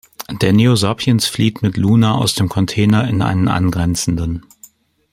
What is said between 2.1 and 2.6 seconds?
aus dem